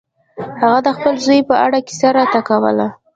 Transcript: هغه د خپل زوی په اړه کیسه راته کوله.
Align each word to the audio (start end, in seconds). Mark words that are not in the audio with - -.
هغه 0.61 0.79
د 0.87 0.89
خپل 0.97 1.15
زوی 1.25 1.39
په 1.49 1.55
اړه 1.65 1.79
کیسه 1.87 2.07
راته 2.17 2.39
کوله. 2.49 2.87